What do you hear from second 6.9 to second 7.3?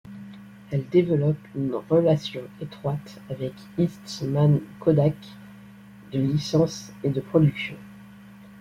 et de